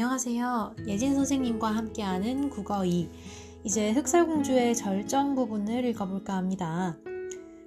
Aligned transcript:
안녕하세요. 0.00 0.76
예진 0.86 1.14
선생님과 1.14 1.68
함께하는 1.68 2.48
국어 2.48 2.86
2. 2.86 3.10
이제 3.64 3.90
흑설공주의 3.90 4.74
절정 4.74 5.34
부분을 5.34 5.84
읽어볼까 5.84 6.36
합니다. 6.36 6.96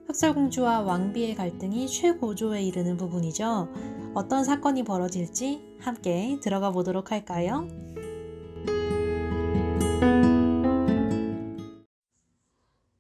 흑설공주와 0.08 0.82
왕비의 0.82 1.36
갈등이 1.36 1.88
최고조에 1.88 2.64
이르는 2.64 2.98
부분이죠. 2.98 3.68
어떤 4.16 4.43
사건이 4.43 4.84
벌어질지 4.84 5.78
함께 5.80 6.39
들어가 6.42 6.71
보도록 6.71 7.11
할까요? 7.11 7.68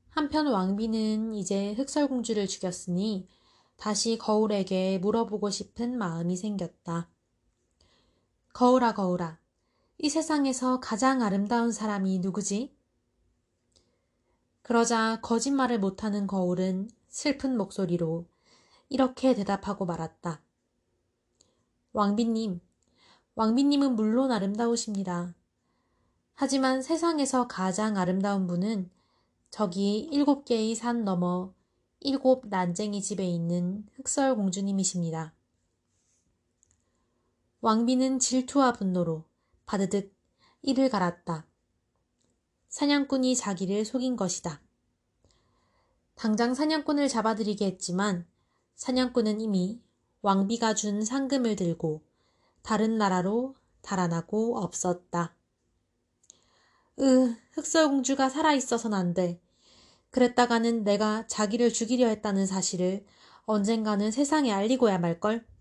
한편 0.09 0.45
왕비는 0.45 1.33
이제 1.33 1.73
흑설공주를 1.73 2.45
죽였으니 2.45 3.27
다시 3.77 4.19
거울에게 4.19 4.99
물어보고 4.99 5.49
싶은 5.49 5.97
마음이 5.97 6.37
생겼다. 6.37 7.09
거울아, 8.53 8.93
거울아. 8.93 9.39
이 9.97 10.09
세상에서 10.09 10.79
가장 10.79 11.23
아름다운 11.23 11.71
사람이 11.71 12.19
누구지? 12.19 12.71
그러자 14.61 15.19
거짓말을 15.21 15.79
못하는 15.79 16.27
거울은 16.27 16.87
슬픈 17.09 17.57
목소리로 17.57 18.27
이렇게 18.89 19.33
대답하고 19.33 19.87
말았다. 19.87 20.39
왕비님, 21.93 22.61
왕비님은 23.33 23.95
물론 23.95 24.31
아름다우십니다. 24.31 25.33
하지만 26.35 26.83
세상에서 26.83 27.47
가장 27.47 27.97
아름다운 27.97 28.45
분은 28.45 28.91
저기 29.49 29.97
일곱 30.11 30.45
개의 30.45 30.75
산 30.75 31.03
너머 31.03 31.55
일곱 31.99 32.49
난쟁이 32.49 33.01
집에 33.01 33.25
있는 33.25 33.87
흑설공주님이십니다. 33.95 35.33
왕비는 37.63 38.19
질투와 38.19 38.73
분노로 38.73 39.23
바드득 39.65 40.13
이를 40.63 40.89
갈았다. 40.89 41.47
사냥꾼이 42.67 43.37
자기를 43.37 43.85
속인 43.85 44.17
것이다. 44.17 44.59
당장 46.15 46.55
사냥꾼을 46.55 47.07
잡아들이게 47.07 47.65
했지만 47.65 48.27
사냥꾼은 48.75 49.39
이미 49.39 49.81
왕비가 50.23 50.73
준 50.73 51.05
상금을 51.05 51.55
들고 51.55 52.03
다른 52.63 52.97
나라로 52.97 53.55
달아나고 53.81 54.57
없었다. 54.57 55.33
으, 56.99 57.33
흑설공주가 57.53 58.27
살아있어선 58.27 58.93
안 58.93 59.13
돼. 59.13 59.39
그랬다가는 60.09 60.83
내가 60.83 61.25
자기를 61.27 61.71
죽이려 61.71 62.07
했다는 62.07 62.45
사실을 62.45 63.05
언젠가는 63.45 64.11
세상에 64.11 64.51
알리고야 64.51 64.97
말걸. 64.97 65.52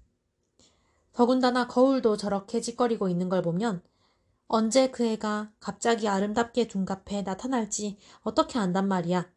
더군다나 1.13 1.67
거울도 1.67 2.17
저렇게 2.17 2.61
짓거리고 2.61 3.09
있는 3.09 3.29
걸 3.29 3.43
보면 3.43 3.83
언제 4.49 4.91
그 4.91 5.05
애가 5.05 5.53
갑자기 5.61 6.09
아름답게 6.09 6.69
둔갑해 6.69 7.23
나타날지 7.23 7.99
어떻게 8.23 8.59
안단 8.59 8.89
말이야. 8.89 9.31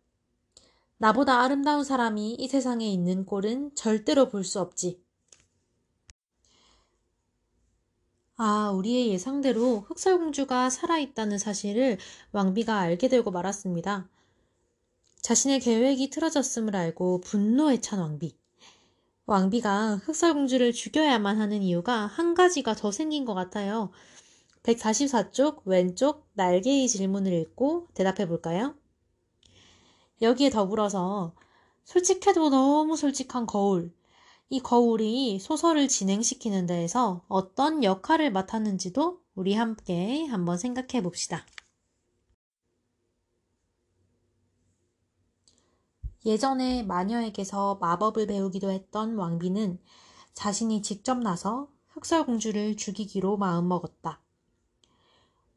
나보다 0.98 1.42
아름다운 1.42 1.84
사람이 1.84 2.34
이 2.36 2.48
세상에 2.48 2.88
있는 2.90 3.26
꼴은 3.26 3.76
절대로 3.76 4.30
볼 4.30 4.44
수 4.44 4.60
없지. 4.60 5.02
아, 8.38 8.72
우리의 8.72 9.10
예상대로 9.10 9.82
흑설공주가 9.88 10.70
살아있다는 10.70 11.38
사실을 11.38 11.98
왕비가 12.32 12.78
알게 12.80 13.08
되고 13.10 13.32
말았습니다. 13.32 14.10
자신의 15.22 15.60
계획이 15.62 16.10
틀어졌음을 16.12 16.76
알고 16.76 17.22
분노에 17.22 17.82
찬 17.82 18.00
왕비. 18.00 18.38
왕비가 19.28 19.96
흑설공주를 20.04 20.72
죽여야만 20.72 21.40
하는 21.40 21.64
이유가 21.64 22.06
한 22.06 22.36
가지가 22.36 22.76
더 22.76 22.92
생긴 22.92 23.26
것 23.26 23.34
같아요. 23.34 23.90
144쪽 24.62 25.62
왼쪽 25.66 26.28
날개의 26.34 26.88
질문을 26.88 27.34
읽고 27.34 27.88
대답해 27.96 28.28
볼까요? 28.28 28.76
여기에 30.22 30.52
더불어서 30.52 31.34
솔직해도 31.86 32.50
너무 32.50 32.96
솔직한 32.96 33.48
거울. 33.48 33.92
이 34.50 34.60
거울이 34.60 35.40
소설을 35.40 35.88
진행시키는 35.88 36.68
데에서 36.68 37.24
어떤 37.28 37.84
역할을 37.84 38.32
맡았는지도 38.32 39.22
우리 39.34 39.56
함께 39.56 40.26
한번 40.28 40.60
생각해 40.60 41.02
봅시다. 41.02 41.46
예전에 46.26 46.82
마녀에게서 46.84 47.78
마법을 47.80 48.26
배우기도 48.26 48.72
했던 48.72 49.16
왕비는 49.16 49.80
자신이 50.34 50.82
직접 50.82 51.20
나서 51.20 51.70
흑설공주를 51.90 52.76
죽이기로 52.78 53.38
마음먹었다. 53.38 54.20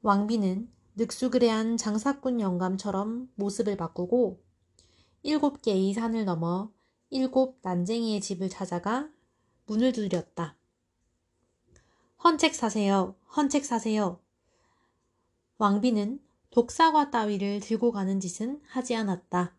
왕비는 0.02 0.70
늑수그레한 0.96 1.76
장사꾼 1.76 2.40
영감처럼 2.40 3.30
모습을 3.34 3.76
바꾸고 3.76 4.42
일곱 5.22 5.62
개의 5.62 5.94
산을 5.94 6.24
넘어 6.24 6.70
일곱 7.10 7.58
난쟁이의 7.62 8.20
집을 8.20 8.50
찾아가 8.50 9.08
문을 9.66 9.92
두드렸다. 9.92 10.56
헌책 12.22 12.54
사세요. 12.54 13.14
헌책 13.36 13.64
사세요. 13.64 14.20
왕비는 15.56 16.20
독사과 16.50 17.10
따위를 17.10 17.60
들고 17.60 17.92
가는 17.92 18.20
짓은 18.20 18.60
하지 18.68 18.94
않았다. 18.94 19.57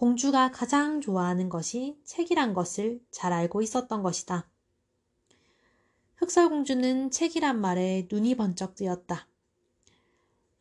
공주가 0.00 0.50
가장 0.50 1.02
좋아하는 1.02 1.50
것이 1.50 2.00
책이란 2.04 2.54
것을 2.54 3.02
잘 3.10 3.34
알고 3.34 3.60
있었던 3.60 4.02
것이다. 4.02 4.48
흑설공주는 6.16 7.10
책이란 7.10 7.60
말에 7.60 8.08
눈이 8.10 8.34
번쩍 8.36 8.76
뜨였다. 8.76 9.28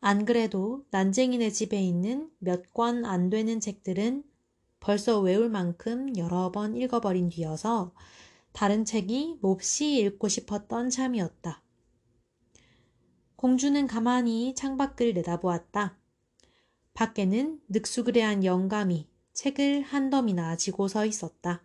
안 0.02 0.26
그래도 0.26 0.84
난쟁이네 0.92 1.52
집에 1.52 1.82
있는 1.82 2.30
몇 2.40 2.74
권 2.74 3.06
안 3.06 3.30
되는 3.30 3.62
책들은 3.62 4.26
벌써 4.82 5.22
외울 5.22 5.48
만큼 5.50 6.18
여러 6.18 6.52
번 6.52 6.76
읽어버린 6.76 7.30
뒤여서 7.30 7.94
다른 8.52 8.84
책이 8.84 9.38
몹시 9.40 10.00
읽고 10.00 10.28
싶었던 10.28 10.90
참이었다. 10.90 11.64
공주는 13.38 13.88
가만히 13.88 14.54
창밖을 14.54 15.14
내다보았다. 15.14 15.98
밖에는 16.94 17.62
늑수그레한 17.70 18.44
영감이 18.44 19.09
책을 19.40 19.84
한 19.84 20.10
덤이나 20.10 20.58
지고 20.58 20.90
서 20.90 21.06
있었다. 21.06 21.64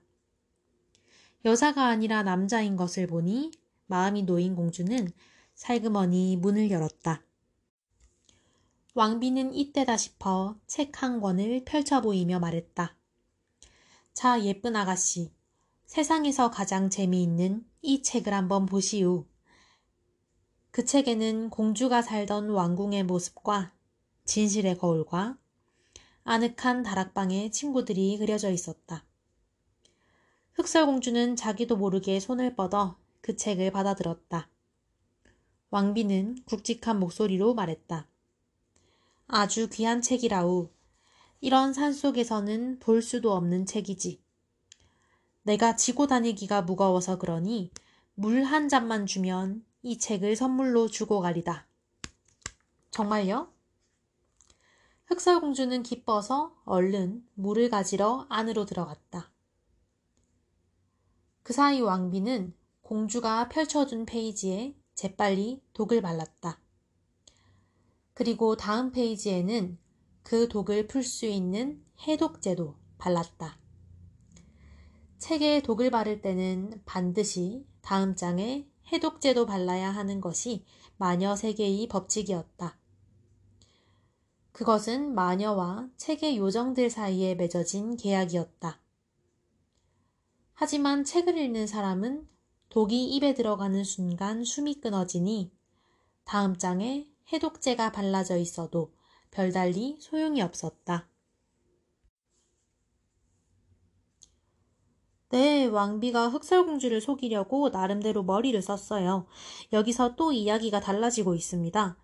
여자가 1.45 1.87
아니라 1.87 2.23
남자인 2.23 2.77
것을 2.77 3.09
보니 3.09 3.51
마음이 3.87 4.23
놓인 4.23 4.55
공주는 4.55 5.11
살그머니 5.57 6.37
문을 6.37 6.71
열었다. 6.71 7.25
왕비는 8.95 9.55
이때다 9.55 9.97
싶어 9.97 10.57
책 10.69 11.03
한 11.03 11.21
권을 11.21 11.65
펼쳐 11.65 12.01
보이며 12.01 12.39
말했다. 12.39 12.97
자, 14.13 14.41
예쁜 14.45 14.77
아가씨. 14.77 15.33
세상에서 15.87 16.53
가장 16.53 16.91
재미있는 16.91 17.67
이 17.83 18.03
책을 18.05 18.33
한번 18.33 18.67
보시오. 18.67 19.27
그 20.71 20.85
책에는 20.85 21.51
공주가 21.51 22.03
살던 22.03 22.51
왕궁의 22.51 23.03
모습과 23.03 23.75
진실의 24.27 24.79
거울과 24.79 25.39
아늑한 26.25 26.83
다락방에 26.83 27.51
친구들이 27.51 28.19
그려져 28.19 28.51
있었다. 28.51 29.05
흑설공주는 30.55 31.37
자기도 31.37 31.77
모르게 31.77 32.19
손을 32.19 32.57
뻗어 32.57 32.99
그 33.21 33.37
책을 33.37 33.71
받아들었다. 33.71 34.49
왕비는 35.71 36.45
굵직한 36.47 36.99
목소리로 36.99 37.55
말했다. 37.55 38.09
아주 39.27 39.69
귀한 39.69 40.01
책이라우. 40.01 40.71
이런 41.41 41.75
산속에서는 41.75 42.79
볼 42.79 43.03
수도 43.03 43.33
없는 43.33 43.67
책이지. 43.67 44.23
내가 45.43 45.77
지고 45.77 46.07
다니기가 46.07 46.63
무거워서 46.63 47.19
그러니 47.19 47.71
물 48.15 48.45
한 48.45 48.69
잔만 48.71 49.05
주면 49.07 49.65
이 49.83 49.99
책을 49.99 50.37
선물로 50.37 50.89
주고 50.89 51.21
가리다. 51.21 51.67
정말요? 52.91 53.54
흑설공주는 55.07 55.83
기뻐서 55.83 56.57
얼른 56.65 57.27
물을 57.35 57.69
가지러 57.69 58.27
안으로 58.29 58.65
들어갔다. 58.65 59.31
그 61.43 61.53
사이 61.53 61.81
왕비는 61.81 62.55
공주가 62.81 63.49
펼쳐준 63.49 64.07
페이지에 64.07 64.77
재빨리 64.95 65.63
독을 65.73 66.01
발랐다. 66.01 66.61
그리고 68.15 68.57
다음 68.57 68.93
페이지에는 68.93 69.79
그 70.23 70.49
독을 70.49 70.87
풀 70.87 71.03
수 71.03 71.27
있는 71.27 71.85
해독제도 72.07 72.77
발랐다. 72.99 73.59
책에 75.19 75.63
독을 75.63 75.91
바를 75.91 76.23
때는 76.23 76.83
반드시 76.87 77.67
다음 77.83 78.15
장에 78.15 78.67
해독제도 78.93 79.47
발라야 79.47 79.91
하는 79.91 80.21
것이 80.21 80.65
마녀 80.97 81.37
세계의 81.37 81.89
법칙이었다. 81.89 82.79
그것은 84.55 85.17
마녀와 85.17 85.89
책의 85.97 86.37
요정들 86.39 86.89
사이에 86.89 87.35
맺어진 87.35 87.97
계약이었다. 87.97 88.81
하지만 90.53 91.03
책을 91.03 91.37
읽는 91.37 91.67
사람은 91.67 92.29
독이 92.69 93.05
입에 93.17 93.35
들어가는 93.35 93.83
순간 93.83 94.45
숨이 94.45 94.81
끊어지니 94.81 95.53
다음 96.23 96.57
장에 96.57 97.09
해독제가 97.33 97.91
발라져 97.91 98.37
있어도 98.37 98.95
별달리 99.33 99.97
소용이 99.99 100.41
없었다. 100.41 101.09
네, 105.31 105.67
왕비가 105.67 106.29
흑설공주를 106.29 107.01
속이려고 107.01 107.71
나름대로 107.71 108.23
머리를 108.23 108.63
썼어요. 108.63 109.27
여기서 109.73 110.15
또 110.15 110.31
이야기가 110.31 110.79
달라지고 110.79 111.35
있습니다. 111.35 111.99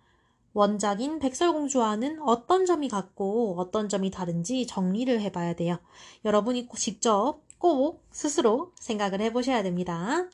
원작인 0.53 1.19
백설공주와는 1.19 2.21
어떤 2.21 2.65
점이 2.65 2.89
같고 2.89 3.55
어떤 3.57 3.87
점이 3.87 4.11
다른지 4.11 4.67
정리를 4.67 5.21
해봐야 5.21 5.55
돼요. 5.55 5.79
여러분이 6.25 6.67
직접 6.75 7.41
꼭 7.57 8.03
스스로 8.11 8.73
생각을 8.79 9.21
해보셔야 9.21 9.63
됩니다. 9.63 10.29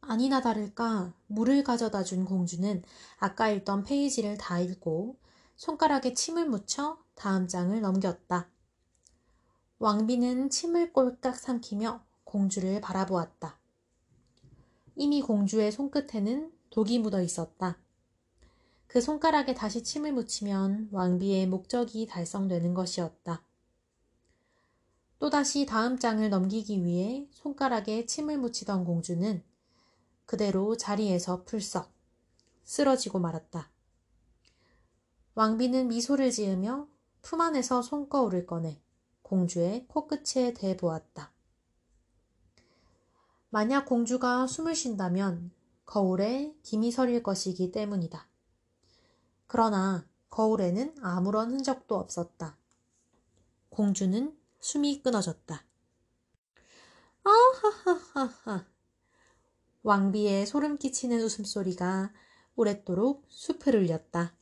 아니나 0.00 0.42
다를까 0.42 1.14
물을 1.28 1.62
가져다 1.62 2.02
준 2.02 2.24
공주는 2.24 2.82
아까 3.18 3.48
읽던 3.48 3.84
페이지를 3.84 4.36
다 4.36 4.58
읽고 4.58 5.16
손가락에 5.56 6.14
침을 6.14 6.48
묻혀 6.48 6.98
다음 7.14 7.46
장을 7.46 7.80
넘겼다. 7.80 8.48
왕비는 9.78 10.50
침을 10.50 10.92
꼴깍 10.92 11.36
삼키며 11.36 12.02
공주를 12.24 12.80
바라보았다. 12.80 13.58
이미 14.96 15.22
공주의 15.22 15.70
손끝에는 15.70 16.53
독이 16.74 16.98
묻어 16.98 17.22
있었다. 17.22 17.78
그 18.88 19.00
손가락에 19.00 19.54
다시 19.54 19.84
침을 19.84 20.12
묻히면 20.12 20.88
왕비의 20.90 21.46
목적이 21.46 22.06
달성되는 22.06 22.74
것이었다. 22.74 23.44
또다시 25.20 25.66
다음 25.66 26.00
장을 26.00 26.28
넘기기 26.28 26.84
위해 26.84 27.28
손가락에 27.30 28.06
침을 28.06 28.38
묻히던 28.38 28.84
공주는 28.84 29.40
그대로 30.26 30.76
자리에서 30.76 31.44
풀썩 31.44 31.92
쓰러지고 32.64 33.20
말았다. 33.20 33.70
왕비는 35.36 35.86
미소를 35.86 36.32
지으며 36.32 36.88
품 37.22 37.40
안에서 37.40 37.82
손거울을 37.82 38.46
꺼내 38.46 38.82
공주의 39.22 39.86
코끝에 39.86 40.54
대보았다. 40.54 41.32
만약 43.50 43.86
공주가 43.86 44.48
숨을 44.48 44.74
쉰다면 44.74 45.52
거울에 45.86 46.54
김이 46.62 46.90
서릴 46.90 47.22
것이기 47.22 47.72
때문이다. 47.72 48.26
그러나 49.46 50.06
거울에는 50.30 50.96
아무런 51.00 51.52
흔적도 51.52 51.96
없었다. 51.96 52.56
공주는 53.68 54.36
숨이 54.60 55.02
끊어졌다. 55.02 55.64
아하하하하. 57.24 58.66
왕비의 59.82 60.46
소름 60.46 60.78
끼치는 60.78 61.20
웃음소리가 61.22 62.12
오랫도록 62.56 63.26
숲을 63.28 63.76
울렸다. 63.76 64.34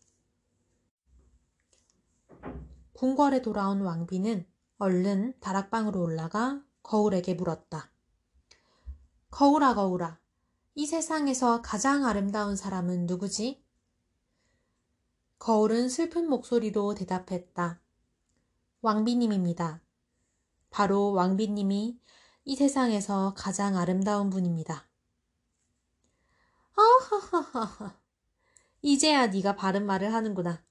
궁궐에 2.92 3.42
돌아온 3.42 3.80
왕비는 3.80 4.46
얼른 4.78 5.40
다락방으로 5.40 6.00
올라가 6.00 6.62
거울에게 6.82 7.34
물었다. 7.34 7.90
거울아, 9.30 9.74
거울아. 9.74 10.21
이 10.74 10.86
세상에서 10.86 11.60
가장 11.60 12.06
아름다운 12.06 12.56
사람은 12.56 13.04
누구지? 13.04 13.62
거울은 15.38 15.90
슬픈 15.90 16.30
목소리로 16.30 16.94
대답했다. 16.94 17.78
왕비님입니다. 18.80 19.82
바로 20.70 21.12
왕비님이 21.12 22.00
이 22.46 22.56
세상에서 22.56 23.34
가장 23.36 23.76
아름다운 23.76 24.30
분입니다. 24.30 24.88
아하하하하. 26.74 27.98
이제야 28.80 29.26
네가 29.26 29.56
바른 29.56 29.84
말을 29.84 30.14
하는구나. 30.14 30.64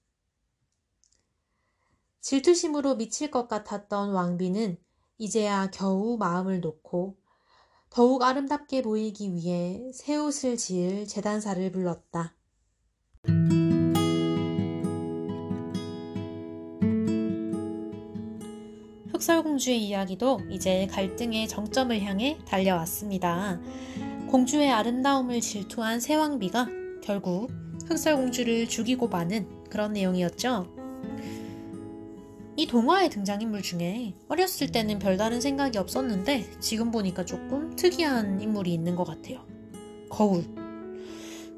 질투심으로 2.22 2.96
미칠 2.96 3.30
것 3.30 3.48
같았던 3.48 4.14
왕비는 4.14 4.78
이제야 5.20 5.70
겨우 5.70 6.18
마음을 6.18 6.60
놓고 6.60 7.21
더욱 7.92 8.24
아름답게 8.24 8.84
보이기 8.84 9.34
위해 9.34 9.92
새 9.94 10.16
옷을 10.16 10.56
지을 10.56 11.06
재단사를 11.08 11.72
불렀다. 11.74 12.34
흑설공주의 19.12 19.86
이야기도 19.86 20.40
이제 20.50 20.88
갈등의 20.90 21.50
정점을 21.50 22.02
향해 22.02 22.38
달려왔습니다. 22.48 23.60
공주의 24.30 24.72
아름다움을 24.72 25.42
질투한 25.42 26.00
새왕비가 26.00 26.68
결국 27.04 27.52
흑설공주를 27.90 28.70
죽이고 28.70 29.10
마는 29.10 29.66
그런 29.70 29.92
내용이었죠. 29.92 30.74
이 32.62 32.68
동화의 32.68 33.10
등장인물 33.10 33.64
중에 33.64 34.14
어렸을 34.28 34.72
때는 34.72 35.00
별다른 35.00 35.42
생각이 35.42 35.80
없었는데 35.80 36.60
지금 36.60 36.92
보니까 36.92 37.26
조금 37.26 37.76
특이한 37.76 38.40
인물이 38.40 38.72
있는 38.72 38.96
것 38.96 39.04
같아요. 39.04 39.44
거울. 40.12 40.46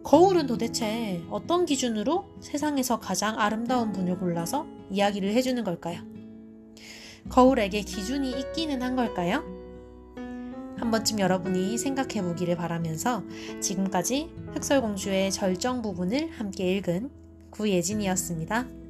거울은 0.01 0.47
도대체 0.47 1.21
어떤 1.29 1.65
기준으로 1.65 2.29
세상에서 2.39 3.01
가장 3.01 3.37
아름다운 3.37 3.91
분을 3.91 4.17
골라서 4.17 4.65
이야기를 4.91 5.33
해주는 5.33 5.61
걸까요? 5.65 5.99
거울에게 7.27 7.81
기준이 7.81 8.31
있기는 8.39 8.81
한 8.81 8.95
걸까요? 8.95 9.43
한 10.77 10.89
번쯤 10.89 11.19
여러분이 11.19 11.77
생각해 11.77 12.21
보기를 12.21 12.55
바라면서 12.55 13.23
지금까지 13.59 14.29
흑설공주의 14.53 15.33
절정 15.33 15.81
부분을 15.81 16.29
함께 16.29 16.77
읽은 16.77 17.09
구예진이었습니다. 17.49 18.82